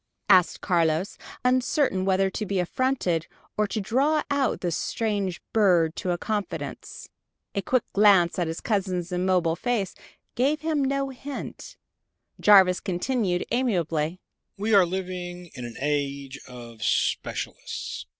[0.29, 1.15] asked Carlos,
[1.45, 7.07] uncertain whether to be affronted or to draw out this strange bird to a confidence.
[7.53, 9.93] A quick glance at his cousin's immobile face
[10.33, 11.77] gave him no hint.
[12.39, 14.19] Jarvis continued amiably.
[14.57, 18.07] "We are living in an age of specialists.